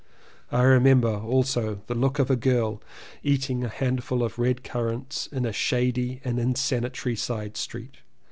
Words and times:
I 0.51 0.63
remember 0.63 1.13
also 1.15 1.81
the 1.85 1.93
look 1.93 2.17
of 2.17 2.31
a 2.31 2.35
girl 2.35 2.81
eating 3.21 3.63
a 3.63 3.69
242 3.69 3.71
LLEWELLYN 3.71 3.71
POWYS 3.71 3.79
handful 3.85 4.23
of 4.25 4.39
red 4.39 4.63
currants 4.63 5.27
in 5.27 5.45
a 5.45 5.53
shady 5.53 6.21
and 6.23 6.39
insanitary 6.39 7.15
side 7.15 7.55
street. 7.55 7.97